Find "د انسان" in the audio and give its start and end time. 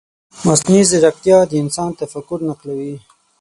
1.47-1.89